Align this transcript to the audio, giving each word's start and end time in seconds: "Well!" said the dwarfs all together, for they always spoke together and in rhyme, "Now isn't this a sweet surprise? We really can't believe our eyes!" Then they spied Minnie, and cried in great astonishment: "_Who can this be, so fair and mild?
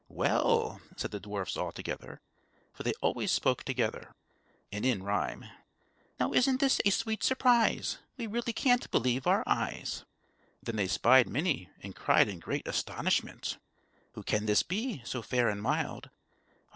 "Well!" 0.09 0.81
said 0.97 1.11
the 1.11 1.19
dwarfs 1.19 1.55
all 1.55 1.71
together, 1.71 2.21
for 2.73 2.81
they 2.81 2.93
always 3.01 3.31
spoke 3.31 3.63
together 3.63 4.15
and 4.71 4.83
in 4.83 5.03
rhyme, 5.03 5.45
"Now 6.19 6.33
isn't 6.33 6.59
this 6.59 6.81
a 6.83 6.89
sweet 6.89 7.21
surprise? 7.21 7.99
We 8.17 8.25
really 8.25 8.51
can't 8.51 8.89
believe 8.89 9.27
our 9.27 9.43
eyes!" 9.45 10.03
Then 10.63 10.77
they 10.77 10.87
spied 10.87 11.29
Minnie, 11.29 11.69
and 11.81 11.95
cried 11.95 12.27
in 12.29 12.39
great 12.39 12.67
astonishment: 12.67 13.59
"_Who 14.15 14.25
can 14.25 14.47
this 14.47 14.63
be, 14.63 15.03
so 15.05 15.21
fair 15.21 15.49
and 15.49 15.61
mild? 15.61 16.09